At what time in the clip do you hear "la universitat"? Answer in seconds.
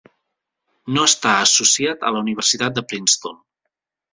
2.17-2.79